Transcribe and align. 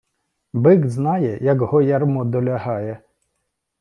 Бик 0.53 0.87
знає, 0.89 1.39
як 1.41 1.61
го 1.61 1.81
ярмо 1.81 2.25
долягає. 2.25 2.99